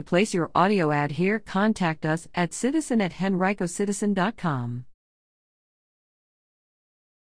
To 0.00 0.04
place 0.04 0.32
your 0.32 0.50
audio 0.54 0.92
ad 0.92 1.10
here, 1.10 1.38
contact 1.38 2.06
us 2.06 2.26
at 2.34 2.54
citizen 2.54 3.02
at 3.02 3.12
henricocitizen.com. 3.12 4.86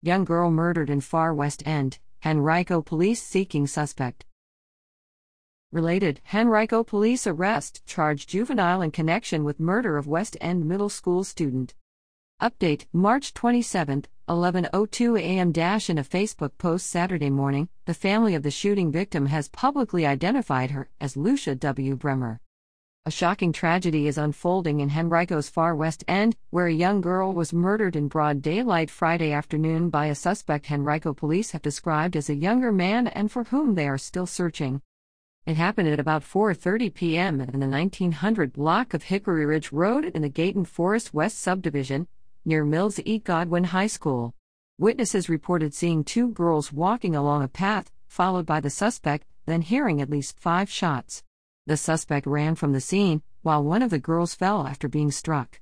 Young 0.03 0.23
girl 0.23 0.51
murdered 0.51 0.91
in 0.91 1.01
Far 1.01 1.33
West 1.33 1.63
End, 1.65 1.97
Henrico 2.23 2.83
police 2.83 3.23
seeking 3.23 3.65
suspect. 3.65 4.27
Related, 5.71 6.21
Henrico 6.31 6.83
police 6.83 7.25
arrest 7.25 7.83
charge 7.87 8.27
juvenile 8.27 8.83
in 8.83 8.91
connection 8.91 9.43
with 9.43 9.59
murder 9.59 9.97
of 9.97 10.05
West 10.05 10.37
End 10.39 10.63
middle 10.67 10.89
school 10.89 11.23
student. 11.23 11.73
Update 12.39 12.85
March 12.93 13.33
27, 13.33 14.05
11:02 14.27 15.19
a.m. 15.19 15.51
Dash 15.51 15.89
in 15.89 15.97
a 15.97 16.03
Facebook 16.03 16.51
post 16.59 16.85
Saturday 16.85 17.31
morning, 17.31 17.67
the 17.85 17.95
family 17.95 18.35
of 18.35 18.43
the 18.43 18.51
shooting 18.51 18.91
victim 18.91 19.25
has 19.25 19.49
publicly 19.49 20.05
identified 20.05 20.69
her 20.69 20.87
as 21.01 21.17
Lucia 21.17 21.55
W. 21.55 21.95
Bremer. 21.95 22.39
A 23.05 23.11
shocking 23.11 23.53
tragedy 23.53 24.07
is 24.07 24.17
unfolding 24.17 24.81
in 24.81 24.89
Henrico's 24.89 25.49
far 25.49 25.73
west 25.73 26.03
end, 26.07 26.35
where 26.49 26.67
a 26.67 26.73
young 26.73 26.99
girl 26.99 27.33
was 27.33 27.53
murdered 27.53 27.95
in 27.95 28.07
broad 28.07 28.41
daylight 28.41 28.91
Friday 28.91 29.31
afternoon 29.31 29.89
by 29.89 30.07
a 30.07 30.15
suspect 30.15 30.69
Henrico 30.69 31.13
police 31.13 31.51
have 31.51 31.61
described 31.61 32.15
as 32.15 32.29
a 32.29 32.35
younger 32.35 32.71
man 32.71 33.07
and 33.07 33.31
for 33.31 33.45
whom 33.45 33.73
they 33.73 33.87
are 33.87 33.97
still 33.97 34.27
searching. 34.27 34.81
It 35.45 35.55
happened 35.55 35.87
at 35.87 35.99
about 35.99 36.23
4:30 36.23 36.93
p.m. 36.93 37.41
in 37.41 37.59
the 37.61 37.67
1900 37.67 38.53
block 38.53 38.93
of 38.93 39.03
Hickory 39.03 39.45
Ridge 39.45 39.71
Road 39.71 40.05
in 40.05 40.21
the 40.21 40.29
Gayton 40.29 40.65
Forest 40.65 41.13
West 41.13 41.39
subdivision, 41.39 42.07
near 42.43 42.65
Mills 42.65 42.99
E. 43.05 43.17
Godwin 43.17 43.63
High 43.63 43.87
School. 43.87 44.35
Witnesses 44.77 45.29
reported 45.29 45.73
seeing 45.73 46.03
two 46.03 46.29
girls 46.29 46.73
walking 46.73 47.15
along 47.15 47.43
a 47.43 47.47
path, 47.47 47.91
followed 48.07 48.45
by 48.45 48.59
the 48.59 48.69
suspect, 48.69 49.25
then 49.45 49.61
hearing 49.61 50.01
at 50.01 50.09
least 50.09 50.39
five 50.39 50.69
shots. 50.69 51.23
The 51.69 51.77
suspect 51.77 52.25
ran 52.25 52.55
from 52.55 52.71
the 52.71 52.81
scene, 52.81 53.21
while 53.43 53.63
one 53.63 53.83
of 53.83 53.91
the 53.91 53.99
girls 53.99 54.33
fell 54.33 54.65
after 54.65 54.87
being 54.87 55.11
struck. 55.11 55.61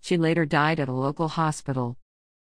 She 0.00 0.16
later 0.16 0.46
died 0.46 0.78
at 0.78 0.88
a 0.88 0.92
local 0.92 1.26
hospital. 1.26 1.96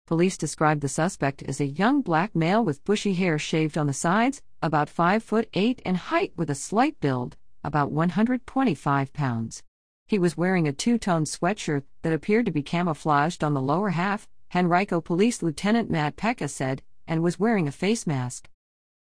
Police 0.07 0.39
described 0.39 0.81
the 0.81 0.89
suspect 0.89 1.43
as 1.43 1.61
a 1.61 1.67
young 1.67 2.01
black 2.01 2.35
male 2.35 2.65
with 2.65 2.83
bushy 2.83 3.13
hair 3.13 3.37
shaved 3.37 3.77
on 3.77 3.85
the 3.85 3.93
sides, 3.93 4.41
about 4.59 4.89
5 4.89 5.21
foot 5.21 5.47
8 5.53 5.83
in 5.85 5.93
height 5.93 6.33
with 6.35 6.49
a 6.49 6.55
slight 6.55 6.99
build, 6.99 7.37
about 7.63 7.91
125 7.91 9.13
pounds. 9.13 9.61
He 10.07 10.17
was 10.17 10.35
wearing 10.35 10.67
a 10.67 10.73
two-tone 10.73 11.25
sweatshirt 11.25 11.83
that 12.01 12.11
appeared 12.11 12.47
to 12.47 12.51
be 12.51 12.63
camouflaged 12.63 13.43
on 13.43 13.53
the 13.53 13.61
lower 13.61 13.91
half, 13.91 14.27
Henrico 14.55 14.99
Police 14.99 15.43
Lieutenant 15.43 15.91
Matt 15.91 16.15
Pecka 16.15 16.49
said, 16.49 16.81
and 17.05 17.21
was 17.21 17.39
wearing 17.39 17.67
a 17.67 17.71
face 17.71 18.07
mask. 18.07 18.49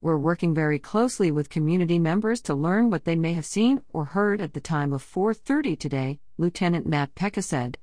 We're 0.04 0.18
working 0.18 0.54
very 0.54 0.80
closely 0.80 1.32
with 1.32 1.50
community 1.50 1.98
members 1.98 2.42
to 2.42 2.54
learn 2.54 2.90
what 2.90 3.06
they 3.06 3.16
may 3.16 3.32
have 3.36 3.46
seen 3.46 3.84
or 3.94 4.04
heard 4.04 4.42
at 4.42 4.54
the 4.54 4.60
time 4.60 4.92
of 4.92 5.02
4:30 5.02 5.80
today, 5.80 6.20
Lieutenant 6.38 6.86
Matt 6.86 7.16
Pecka 7.16 7.42
said. 7.42 7.78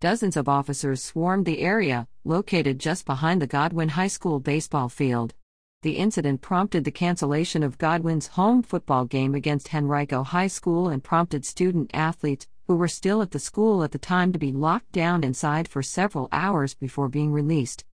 Dozens 0.00 0.36
of 0.36 0.48
officers 0.48 1.02
swarmed 1.02 1.46
the 1.46 1.58
area, 1.58 2.06
located 2.22 2.78
just 2.78 3.04
behind 3.04 3.42
the 3.42 3.48
Godwin 3.48 3.88
High 3.88 4.06
School 4.06 4.38
baseball 4.38 4.88
field. 4.88 5.34
The 5.82 5.96
incident 5.96 6.42
prompted 6.42 6.84
the 6.84 6.92
cancellation 6.92 7.64
of 7.64 7.76
Godwin's 7.76 8.28
home 8.38 8.62
football 8.62 9.04
game 9.04 9.34
against 9.34 9.74
Henrico 9.74 10.22
High 10.22 10.46
School 10.46 10.88
and 10.88 11.02
prompted 11.02 11.44
student 11.44 11.90
athletes 11.92 12.46
who 12.68 12.76
were 12.76 12.86
still 12.86 13.20
at 13.20 13.32
the 13.32 13.40
school 13.40 13.82
at 13.82 13.90
the 13.90 13.98
time 13.98 14.32
to 14.32 14.38
be 14.38 14.52
locked 14.52 14.92
down 14.92 15.24
inside 15.24 15.66
for 15.66 15.82
several 15.82 16.28
hours 16.30 16.74
before 16.74 17.08
being 17.08 17.32
released. 17.32 17.84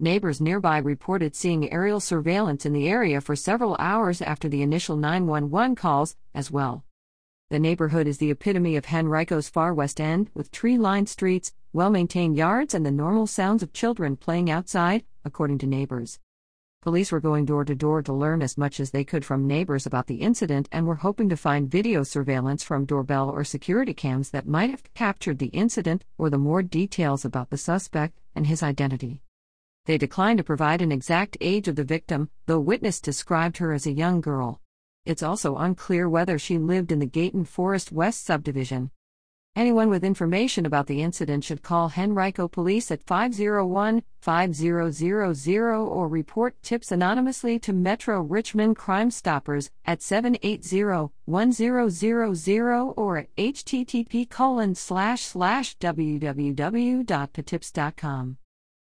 Neighbors 0.00 0.40
nearby 0.40 0.78
reported 0.78 1.34
seeing 1.34 1.72
aerial 1.72 1.98
surveillance 1.98 2.64
in 2.64 2.72
the 2.72 2.88
area 2.88 3.20
for 3.20 3.34
several 3.34 3.74
hours 3.80 4.22
after 4.22 4.48
the 4.48 4.62
initial 4.62 4.96
911 4.96 5.74
calls, 5.74 6.14
as 6.32 6.52
well. 6.52 6.84
The 7.50 7.58
neighborhood 7.58 8.06
is 8.06 8.18
the 8.18 8.30
epitome 8.30 8.76
of 8.76 8.84
Henrico's 8.84 9.48
far 9.48 9.74
west 9.74 10.00
end, 10.00 10.30
with 10.34 10.52
tree 10.52 10.78
lined 10.78 11.08
streets, 11.08 11.52
well 11.72 11.90
maintained 11.90 12.36
yards, 12.36 12.74
and 12.74 12.86
the 12.86 12.92
normal 12.92 13.26
sounds 13.26 13.60
of 13.60 13.72
children 13.72 14.14
playing 14.14 14.48
outside, 14.48 15.02
according 15.24 15.58
to 15.58 15.66
neighbors. 15.66 16.20
Police 16.80 17.10
were 17.10 17.18
going 17.18 17.44
door 17.44 17.64
to 17.64 17.74
door 17.74 18.00
to 18.02 18.12
learn 18.12 18.40
as 18.40 18.56
much 18.56 18.78
as 18.78 18.92
they 18.92 19.02
could 19.02 19.24
from 19.24 19.48
neighbors 19.48 19.84
about 19.84 20.06
the 20.06 20.22
incident 20.22 20.68
and 20.70 20.86
were 20.86 20.94
hoping 20.94 21.28
to 21.28 21.36
find 21.36 21.68
video 21.68 22.04
surveillance 22.04 22.62
from 22.62 22.84
doorbell 22.84 23.28
or 23.28 23.42
security 23.42 23.94
cams 23.94 24.30
that 24.30 24.46
might 24.46 24.70
have 24.70 24.94
captured 24.94 25.40
the 25.40 25.46
incident 25.46 26.04
or 26.16 26.30
the 26.30 26.38
more 26.38 26.62
details 26.62 27.24
about 27.24 27.50
the 27.50 27.58
suspect 27.58 28.20
and 28.36 28.46
his 28.46 28.62
identity. 28.62 29.22
They 29.88 29.96
declined 29.96 30.36
to 30.36 30.44
provide 30.44 30.82
an 30.82 30.92
exact 30.92 31.38
age 31.40 31.66
of 31.66 31.76
the 31.76 31.82
victim, 31.82 32.28
though 32.44 32.60
witness 32.60 33.00
described 33.00 33.56
her 33.56 33.72
as 33.72 33.86
a 33.86 33.90
young 33.90 34.20
girl. 34.20 34.60
It's 35.06 35.22
also 35.22 35.56
unclear 35.56 36.10
whether 36.10 36.38
she 36.38 36.58
lived 36.58 36.92
in 36.92 36.98
the 36.98 37.06
Gayton 37.06 37.46
Forest 37.46 37.90
West 37.90 38.22
subdivision. 38.22 38.90
Anyone 39.56 39.88
with 39.88 40.04
information 40.04 40.66
about 40.66 40.88
the 40.88 41.00
incident 41.00 41.42
should 41.42 41.62
call 41.62 41.90
Henrico 41.96 42.48
Police 42.48 42.90
at 42.90 43.02
501 43.04 44.02
5000 44.20 45.56
or 45.56 46.06
report 46.06 46.62
tips 46.62 46.92
anonymously 46.92 47.58
to 47.60 47.72
Metro 47.72 48.20
Richmond 48.20 48.76
Crime 48.76 49.10
Stoppers 49.10 49.70
at 49.86 50.02
780 50.02 51.08
1000 51.24 52.92
or 52.94 53.16
at 53.16 53.34
http 53.36 54.28
colon 54.28 54.74
slash 54.74 55.22
slash 55.22 55.78
www.patips.com. 55.78 58.36